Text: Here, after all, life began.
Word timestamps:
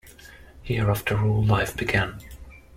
Here, 0.63 0.89
after 0.89 1.19
all, 1.23 1.45
life 1.45 1.77
began. 1.77 2.21